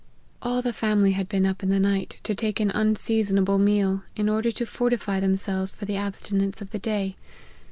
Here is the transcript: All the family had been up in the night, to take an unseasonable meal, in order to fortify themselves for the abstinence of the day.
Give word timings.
All 0.41 0.63
the 0.63 0.73
family 0.73 1.11
had 1.11 1.29
been 1.29 1.45
up 1.45 1.61
in 1.61 1.69
the 1.69 1.79
night, 1.79 2.19
to 2.23 2.33
take 2.33 2.59
an 2.59 2.71
unseasonable 2.71 3.59
meal, 3.59 4.01
in 4.15 4.29
order 4.29 4.49
to 4.51 4.65
fortify 4.65 5.19
themselves 5.19 5.73
for 5.73 5.85
the 5.85 5.95
abstinence 5.95 6.59
of 6.59 6.71
the 6.71 6.79
day. 6.79 7.15